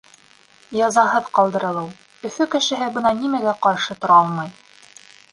Язаһыҙ 0.77 1.27
ҡалдырылыу— 1.39 1.91
Өфө 2.29 2.47
кешеһе 2.55 2.87
бына 2.95 3.11
нимәгә 3.19 3.53
ҡаршы 3.67 3.99
тора 4.05 4.17
алмай. 4.23 4.51